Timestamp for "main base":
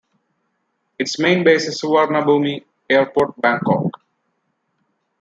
1.19-1.67